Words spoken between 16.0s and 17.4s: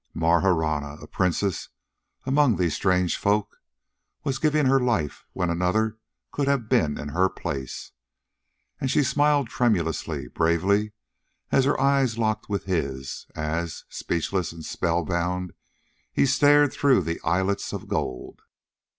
he stared through the